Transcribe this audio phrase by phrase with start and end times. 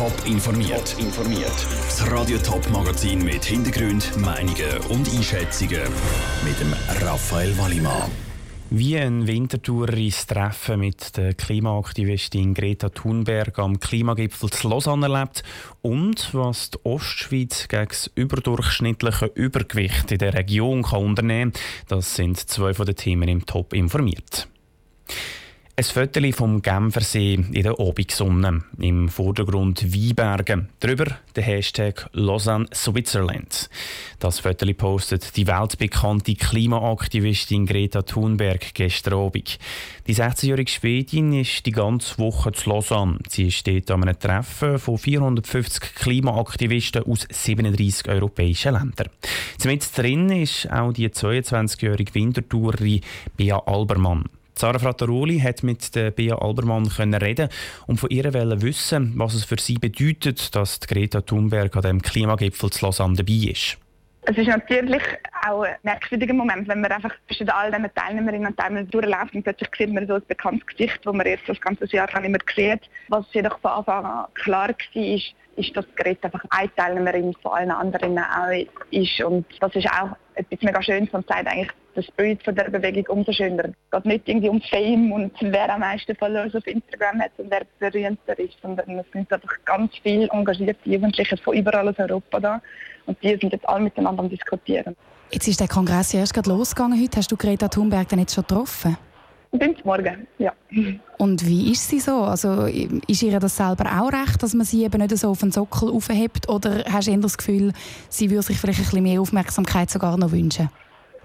[0.00, 0.96] Top informiert.
[0.98, 1.52] informiert.
[1.84, 5.82] Das Radio Top Magazin mit Hintergrund, Meinungen und Einschätzungen
[6.42, 6.72] mit dem
[7.06, 8.10] Raphael Wallimann.
[8.70, 15.42] Wie ein wintertoureres Treffen mit der Klimaaktivistin Greta Thunberg am Klimagipfel zu Lausanne erlebt
[15.82, 22.14] und was die Ostschweiz gegen das überdurchschnittliche Übergewicht in der Region kann unternehmen kann, das
[22.14, 24.48] sind zwei von den Themen im Top informiert.
[25.80, 28.64] Ein Foto vom Genfersee in der Abendsonne.
[28.82, 30.66] Im Vordergrund Weinberge.
[30.78, 33.70] Darüber der Hashtag Lausanne Switzerland.
[34.18, 39.58] Das Foto postet die weltbekannte Klimaaktivistin Greta Thunberg gestern Abend.
[40.06, 43.18] Die 16-jährige Schwedin ist die ganze Woche zu Lausanne.
[43.30, 49.08] Sie steht an einem Treffen von 450 Klimaaktivisten aus 37 europäischen Ländern.
[49.64, 53.00] Mit drin ist auch die 22-jährige Wintertourerin
[53.38, 54.26] Bea Albermann.
[54.60, 57.48] Sarah Frattaroli hat mit der Bea Albermann können reden
[57.86, 62.68] und von ihr wissen, was es für sie bedeutet, dass Greta Thunberg an dem Klimagipfel
[62.68, 63.78] zu Lausanne dabei ist.
[64.20, 65.02] Es ist natürlich
[65.48, 69.44] auch ein merkwürdiger Moment, wenn man einfach zwischen all diesen Teilnehmerinnen und Teilnehmern durchläuft und
[69.44, 72.40] plötzlich sieht man so ein bekanntes Gesicht, das man jetzt das ganze Jahr nicht mehr
[72.54, 72.90] sieht.
[73.08, 75.20] Was jedoch von Anfang an klar war,
[75.60, 79.20] ist, dass Greta einfach eine Teilnehmerin von allen anderen auch ist.
[79.20, 83.18] Und das ist auch etwas mega Schönes und zeigt eigentlich das Bild von der Bewegung
[83.18, 83.64] umso schöner.
[83.64, 87.50] Es geht nicht irgendwie um Fame und wer am meisten Follower auf Instagram hat und
[87.50, 92.40] wer berühmter ist, sondern es sind einfach ganz viele engagierte Jugendliche von überall aus Europa
[92.40, 92.62] da
[93.06, 94.96] und die sind jetzt alle miteinander am diskutieren.
[95.32, 97.18] Jetzt ist der Kongress erst gerade losgegangen heute.
[97.18, 98.96] Hast du Greta Thunberg denn jetzt schon getroffen?
[99.52, 100.52] Bin morgen, ja.
[101.18, 102.22] Und wie ist sie so?
[102.22, 105.50] Also ist ihr das selber auch recht, dass man sie eben nicht so auf den
[105.50, 106.48] Sockel aufhebt?
[106.48, 107.72] Oder hast du eher das Gefühl,
[108.08, 110.68] sie würde sich vielleicht ein bisschen mehr Aufmerksamkeit sogar noch wünschen?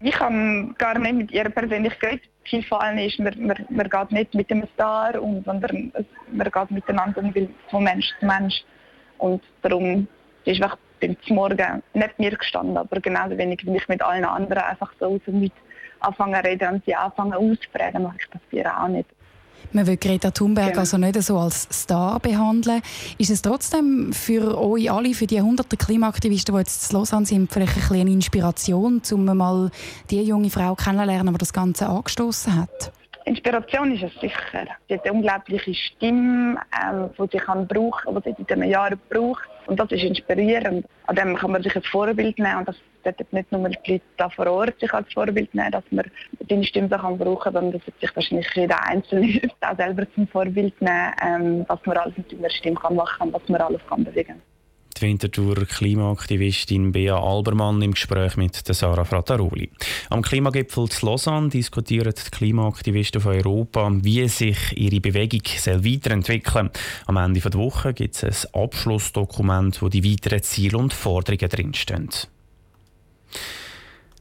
[0.00, 2.22] Ich habe gar nicht mit ihr persönlich geredet.
[2.44, 5.92] Viel vor allem ist, man, man, man geht nicht mit einem Star, um, sondern
[6.32, 7.22] man geht miteinander
[7.70, 8.64] von Mensch zu Mensch.
[9.18, 10.08] Und darum
[10.44, 14.62] ist einfach beim Morgen nicht mir gestanden, aber genauso wenig wie ich mit allen anderen
[14.62, 15.40] einfach so aus dem
[16.06, 19.08] anfangen zu reden und sie anfangen auszufragen, mache ich das hier auch nicht.
[19.72, 20.80] Man will Greta Thunberg genau.
[20.80, 22.80] also nicht so als Star behandeln.
[23.18, 27.52] Ist es trotzdem für euch alle, für die hunderten Klimaaktivisten, die jetzt zu Lausanne sind,
[27.52, 29.70] vielleicht eine Inspiration, um mal
[30.10, 32.92] die junge Frau kennenzulernen, die das Ganze angestoßen hat?
[33.24, 34.66] Inspiration ist es sicher.
[34.88, 39.00] Sie hat eine unglaubliche Stimme, ähm, die sie kann brauchen, die sie in diesen Jahren
[39.08, 39.48] braucht.
[39.66, 40.86] Und das ist inspirierend.
[41.06, 42.58] An dem kann man sich ein Vorbild nehmen.
[42.58, 45.84] Und das sollten nicht nur die Leute da vor Ort sich als Vorbild nehmen, dass
[45.90, 46.04] man
[46.48, 50.80] seine Stimme brauchen kann, sondern das wird sich wahrscheinlich jeder Einzelne auch selber zum Vorbild
[50.80, 54.04] nehmen, ähm, was man alles mit seiner Stimme kann machen kann, was man alles kann
[54.04, 54.53] bewegen kann.
[54.96, 59.70] Die Winterthur Klimaaktivistin Bea Albermann im Gespräch mit Sarah Frattaroli.
[60.10, 66.82] Am Klimagipfel zu Lausanne diskutieren die Klimaaktivisten von Europa, wie sich ihre Bewegung weiterentwickeln soll.
[67.06, 72.10] Am Ende der Woche gibt es ein Abschlussdokument, wo die weiteren Ziele und Forderungen drinstehen.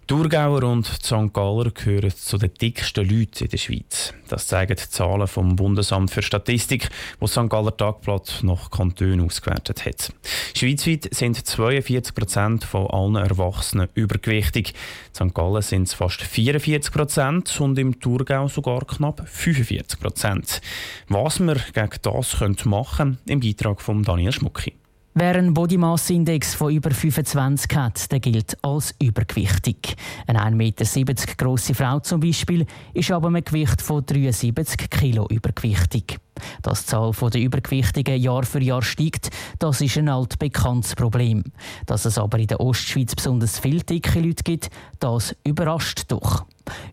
[0.06, 1.32] Thurgauer und St.
[1.32, 4.14] Galler gehören zu den dicksten Leuten in der Schweiz.
[4.28, 6.90] Das zeigen die Zahlen vom Bundesamt für Statistik,
[7.22, 7.50] wo St.
[7.50, 10.12] Galler Tagblatt nach Kantonen ausgewertet hat.
[10.56, 14.74] Schweizweit sind 42 Prozent von allen Erwachsenen übergewichtig.
[15.20, 15.34] In St.
[15.34, 20.62] Gallen sind es fast 44 Prozent und im Thurgau sogar knapp 45 Prozent.
[21.08, 24.74] Was wir gegen das machen können, im Beitrag von Daniel Schmucki.
[25.16, 29.96] Wer einen Body Mass Index von über 25 hat, der gilt als übergewichtig.
[30.26, 32.66] Eine 1,70 Meter grosse Frau zum Beispiel
[32.96, 36.18] ist aber mit Gewicht von 73 Kilo übergewichtig.
[36.64, 39.30] Dass die Zahl der Übergewichtigen Jahr für Jahr steigt,
[39.60, 41.44] das ist ein altbekanntes Problem.
[41.86, 46.46] Dass es aber in der Ostschweiz besonders viele dicke Leute gibt, das überrascht doch.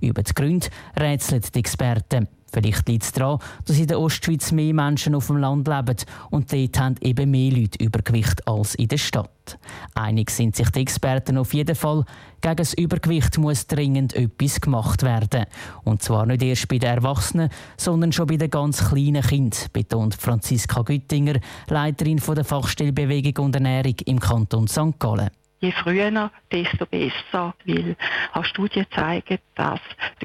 [0.02, 2.28] Über die Gründe rätseln die Experten.
[2.52, 5.96] Vielleicht liegt es daran, dass in der Ostschweiz mehr Menschen auf dem Land leben
[6.30, 9.58] und dort haben eben mehr Leute Übergewicht als in der Stadt.
[9.94, 12.04] Einig sind sich die Experten auf jeden Fall,
[12.40, 15.46] gegen das Übergewicht muss dringend etwas gemacht werden.
[15.84, 20.14] Und zwar nicht erst bei den Erwachsenen, sondern schon bei den ganz kleinen Kindern, betont
[20.14, 24.98] Franziska Güttinger, Leiterin der Fachstelle Bewegung und Ernährung im Kanton St.
[24.98, 25.30] Gallen
[25.60, 27.96] je früher, desto besser, weil
[28.32, 29.80] auch Studien zeigen, dass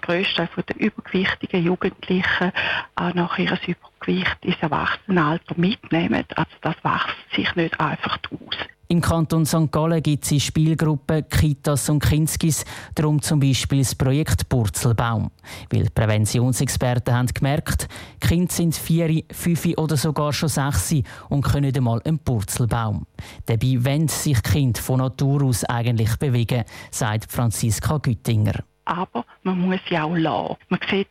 [0.07, 2.51] der grösste Teil der übergewichtigen Jugendlichen
[2.95, 6.23] auch nach ihrem Übergewicht ins Erwachsenenalter mitnehmen.
[6.35, 8.57] Also das wächst sich nicht einfach aus.
[8.87, 9.71] Im Kanton St.
[9.71, 15.31] Gallen gibt es Spielgruppen Kitas und Kinskis, darum zum Beispiel das Projekt Purzelbaum.
[15.71, 17.87] Weil Präventionsexperten haben gemerkt,
[18.19, 20.93] Kinder sind vier, fünf oder sogar schon sechs
[21.29, 23.07] und können nicht einmal einen Purzelbaum.
[23.47, 28.63] Dabei wollen sich Kinder von Natur aus eigentlich bewegen, sagt Franziska Güttinger.
[28.85, 30.57] Aber man muss sie auch lassen.
[30.69, 31.09] Man sieht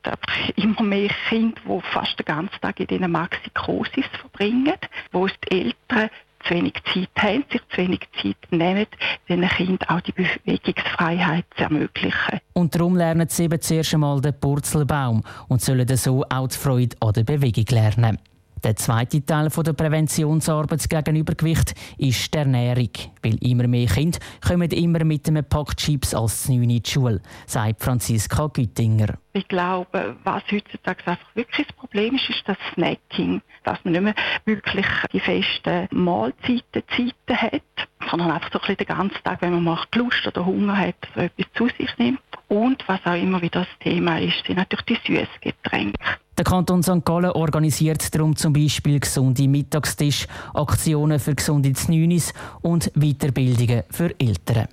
[0.56, 4.74] immer mehr Kinder, die fast den ganzen Tag in diesen Maxikosis verbringen,
[5.12, 6.10] wo es die Eltern
[6.44, 8.86] zu wenig Zeit haben, sich zu wenig Zeit nehmen,
[9.28, 12.40] diesen Kindern auch die Bewegungsfreiheit zu ermöglichen.
[12.52, 16.96] Und darum lernen sie eben zuerst einmal den Purzelbaum und sollen so auch die Freude
[17.00, 18.18] an der Bewegung lernen.
[18.64, 22.88] Der zweite Teil der Präventionsarbeit gegen Übergewicht ist die Ernährung.
[23.22, 27.20] Weil immer mehr Kinder kommen immer mit einem Pack Chips als 9 in die Schule,
[27.44, 29.18] sagt Franziska Güttinger.
[29.34, 33.42] Ich glaube, was heutzutage einfach wirklich das Problem ist, ist das Snacking.
[33.64, 34.14] Dass man nicht mehr
[34.46, 39.52] wirklich die festen Mahlzeiten, Zeiten hat, sondern einfach so ein bisschen den ganzen Tag, wenn
[39.52, 42.20] man mal Lust oder Hunger hat, so etwas zu sich nimmt.
[42.48, 45.98] Und was auch immer wieder das Thema ist, sind natürlich die Süßgetränke.
[46.36, 47.04] Der Kanton St.
[47.04, 54.66] Gallen organisiert darum zum Beispiel gesunde Mittagstisch, Aktionen für gesunde Znünis und Weiterbildungen für Eltern.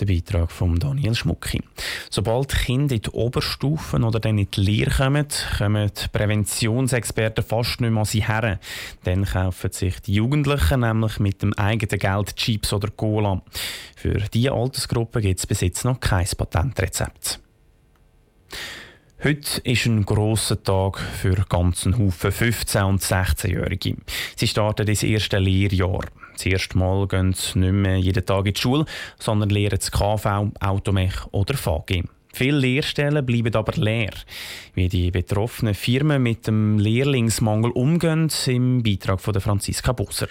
[0.00, 1.62] Der Beitrag von Daniel Schmucki.
[2.08, 5.28] Sobald Kinder in die Oberstufen oder dann in die Lehre kommen,
[5.58, 8.58] kommen die Präventionsexperten fast nicht mehr an sie her.
[9.04, 13.42] Dann kaufen sich die Jugendlichen nämlich mit dem eigenen Geld Chips oder Cola.
[13.94, 17.38] Für diese Altersgruppe gibt es bis jetzt noch kein Patentrezept.
[19.24, 23.94] Heute ist ein grosser Tag für ganzen Haufen 15- und 16-Jährige.
[24.34, 26.06] Sie starten das erste Lehrjahr.
[26.32, 28.84] Das erste Mal gehen sie nicht mehr jeden Tag in die Schule,
[29.20, 32.02] sondern lernen das KV, Automech oder VG.
[32.32, 34.10] Viele Lehrstellen bleiben aber leer.
[34.74, 40.30] Wie die betroffenen Firmen mit dem Lehrlingsmangel umgehen, im Beitrag von Franziska Busser.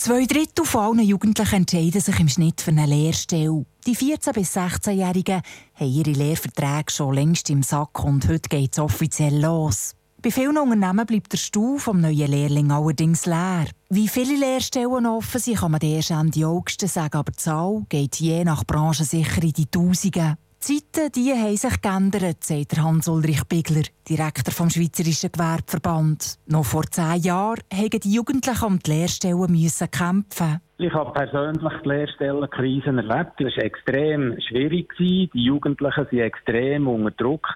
[0.00, 3.66] Zwei Drittel von allen Jugendlichen entscheiden sich im Schnitt für eine Lehrstelle.
[3.86, 5.42] Die 14- bis 16-Jährigen
[5.74, 9.94] haben ihre Lehrverträge schon längst im Sack und heute geht es offiziell los.
[10.22, 13.66] Bei vielen Unternehmen bleibt der Stuhl vom neuen Lehrling allerdings leer.
[13.90, 18.16] Wie viele Lehrstellen offen sind, kann man erst Ende August sagen, aber die Zahl geht
[18.16, 20.38] je nach Branche sicher in die Tausenden.
[20.68, 26.38] Die Zeiten die haben sich geändert, sagt Hans-Ulrich Bigler, Direktor vom Schweizerischen Gewerbeverband.
[26.46, 30.60] Noch vor zehn Jahren mussten die Jugendlichen um die Lehrstellen kämpfen.
[30.82, 33.32] Ich habe persönlich die Lehrstellenkrisen erlebt.
[33.38, 34.94] Das war extrem schwierig.
[34.98, 37.46] Die Jugendlichen waren extrem unter Druck.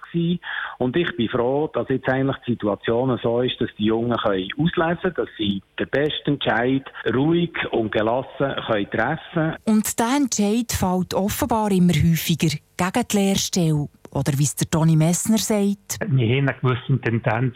[0.77, 4.75] Und ich bin froh, dass jetzt eigentlich die Situation so ist, dass die Jungen auslesen
[5.01, 6.83] können, dass sie den besten Entscheid
[7.15, 8.27] ruhig und gelassen
[8.67, 9.55] können treffen können.
[9.65, 13.87] Und dieser Entscheid fällt offenbar immer häufiger gegen die Lehrstelle.
[14.11, 15.97] Oder wie es der Toni Messner sagt.
[16.07, 17.55] Wir haben eine gewisse Tendenz,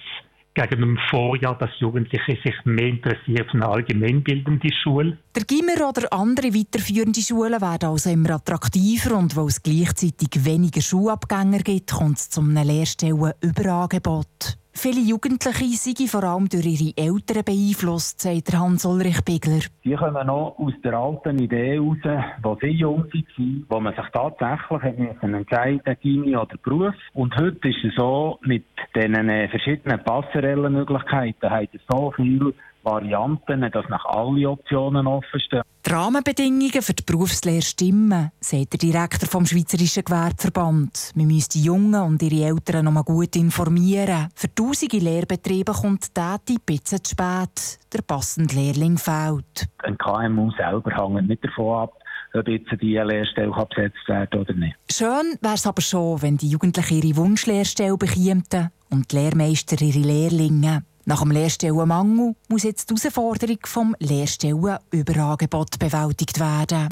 [0.54, 5.18] gegen dem Vorjahr, dass Jugendliche sich mehr interessieren für eine allgemeinbildende Schule.
[5.36, 10.81] Der Gimmer oder andere weiterführende Schulen werden also immer attraktiver und weil es gleichzeitig weniger
[10.81, 14.57] Schulabgänger gibt, kommt es zu einem Lehrstellenüberangebot.
[14.71, 19.60] Viele Jugendliche sind vor allem durch ihre Eltern beeinflusst, sagt Hans-Ulrich Bigler.
[19.83, 21.98] Die kommen noch aus der alten Idee heraus,
[22.42, 26.95] wo sie jung waren, wo man sich tatsächlich entscheiden Gimmi oder Beruf.
[27.13, 28.63] Und heute ist es so, mit
[28.95, 32.54] diesen verschiedenen Passerellenmöglichkeiten hat es so viel
[32.90, 35.62] Varianten, dass nach alle Optionen offen stehen.
[35.86, 41.12] Die Rahmenbedingungen für die Berufslehre stimmen, sagt der Direktor vom Schweizerischen Gewerbeverband.
[41.16, 44.28] Wir müssen die Jungen und ihre Eltern noch mal gut informieren.
[44.36, 47.80] Für tausende Lehrbetriebe kommt der Tipp bisschen zu spät.
[47.94, 49.68] Der passende Lehrling fehlt.
[49.84, 51.94] Ein KMU selber hängt nicht davon ab,
[52.34, 54.76] ob jetzt die Lehrstelle besetzt werden oder nicht.
[54.92, 58.44] Schön wäre es aber schon, wenn die Jugendlichen ihre Wunschlehrstelle bekämen
[58.90, 60.84] und die Lehrmeister ihre Lehrlinge.
[61.10, 66.88] Nach dem Lehrstellenmangel muss jetzt die Herausforderung vom Lehrstellenüberangebot bewältigt werden.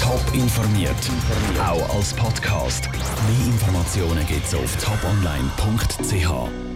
[0.00, 0.90] Top informiert,
[1.64, 2.90] auch als Podcast.
[2.90, 6.75] Mehr Informationen gibt es auf toponline.ch.